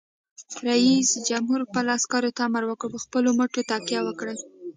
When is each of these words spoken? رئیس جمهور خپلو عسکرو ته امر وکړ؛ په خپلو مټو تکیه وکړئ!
رئیس 0.67 1.09
جمهور 1.27 1.61
خپلو 1.69 1.89
عسکرو 1.97 2.35
ته 2.35 2.41
امر 2.47 2.63
وکړ؛ 2.67 2.87
په 2.93 2.99
خپلو 3.05 3.29
مټو 3.39 3.61
تکیه 3.71 4.01
وکړئ! 4.03 4.37